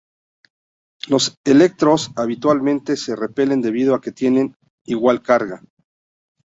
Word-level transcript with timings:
Los 1.09 1.37
electrones 1.45 2.09
habitualmente 2.15 2.97
se 2.97 3.15
repelen 3.15 3.61
debido 3.61 3.93
a 3.93 4.01
que 4.01 4.11
tienen 4.11 4.55
igual 4.83 5.21
carga. 5.21 5.61